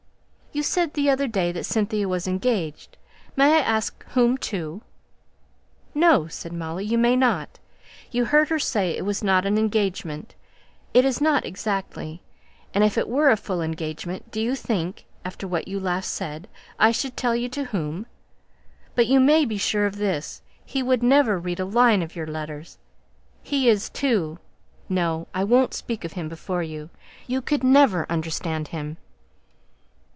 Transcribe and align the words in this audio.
"You 0.53 0.63
said 0.63 0.93
the 0.95 1.09
other 1.09 1.29
day 1.29 1.53
that 1.53 1.63
Cynthia 1.65 2.09
was 2.09 2.27
engaged. 2.27 2.97
May 3.37 3.55
I 3.55 3.59
ask 3.61 4.03
whom 4.09 4.37
to?" 4.49 4.81
"No," 5.95 6.27
said 6.27 6.51
Molly, 6.51 6.83
"you 6.83 6.97
may 6.97 7.15
not. 7.15 7.57
You 8.11 8.25
heard 8.25 8.49
her 8.49 8.59
say 8.59 8.91
it 8.91 9.05
was 9.05 9.23
not 9.23 9.45
an 9.45 9.57
engagement. 9.57 10.35
It 10.93 11.05
is 11.05 11.21
not 11.21 11.45
exactly; 11.45 12.21
and 12.73 12.83
if 12.83 12.97
it 12.97 13.07
were 13.07 13.29
a 13.29 13.37
full 13.37 13.61
engagement, 13.61 14.29
do 14.29 14.41
you 14.41 14.55
think, 14.55 15.05
after 15.23 15.47
what 15.47 15.69
you 15.69 15.79
last 15.79 16.13
said, 16.13 16.49
I 16.77 16.91
should 16.91 17.15
tell 17.15 17.33
you 17.33 17.47
to 17.47 17.63
whom? 17.71 18.05
But 18.93 19.07
you 19.07 19.21
may 19.21 19.45
be 19.45 19.57
sure 19.57 19.85
of 19.85 19.95
this, 19.95 20.41
he 20.65 20.83
would 20.83 21.01
never 21.01 21.39
read 21.39 21.61
a 21.61 21.65
line 21.65 22.01
of 22.01 22.13
your 22.13 22.27
letters. 22.27 22.77
He 23.41 23.69
is 23.69 23.89
too 23.89 24.37
No! 24.89 25.29
I 25.33 25.45
won't 25.45 25.73
speak 25.73 26.03
of 26.03 26.11
him 26.13 26.27
before 26.27 26.61
you. 26.61 26.89
You 27.25 27.41
could 27.41 27.63
never 27.63 28.05
understand 28.09 28.67
him." 28.67 28.97